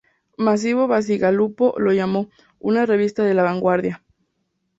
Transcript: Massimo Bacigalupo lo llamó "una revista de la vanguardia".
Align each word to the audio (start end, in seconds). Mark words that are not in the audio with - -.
Massimo 0.35 0.87
Bacigalupo 0.87 1.75
lo 1.77 1.93
llamó 1.93 2.31
"una 2.57 2.87
revista 2.87 3.21
de 3.23 3.35
la 3.35 3.43
vanguardia". 3.43 4.01